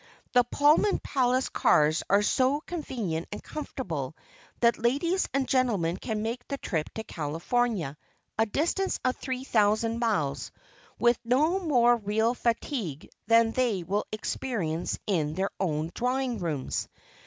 [0.33, 4.15] The Pullman Palace Cars are so convenient and comfortable
[4.61, 7.95] that ladies and gentlemen can make the trip to California,
[8.35, 10.51] a distance of 3,000 miles,
[10.97, 16.87] with no more real fatigue than they will experience in their own drawing rooms.